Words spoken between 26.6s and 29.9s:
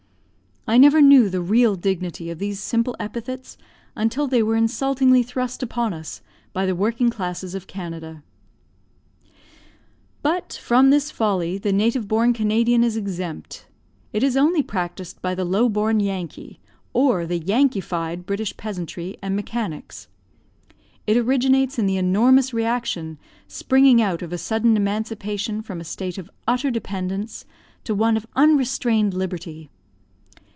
dependence to one of unrestrained liberty.